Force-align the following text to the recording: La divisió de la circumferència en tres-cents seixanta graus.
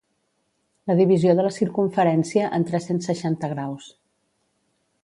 La 0.91 0.95
divisió 0.99 1.35
de 1.41 1.45
la 1.47 1.53
circumferència 1.57 2.49
en 2.59 2.67
tres-cents 2.71 3.13
seixanta 3.13 3.53
graus. 3.57 3.93